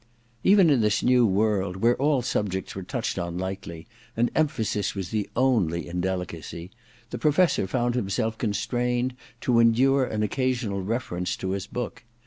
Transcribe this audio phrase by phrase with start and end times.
[0.43, 3.85] Even in this new world, where all subjects were touched on lightly,
[4.17, 6.71] and emphasis was the only indelicacy,
[7.11, 12.03] the Professor found himself constrained to endure an occasional reference to his book.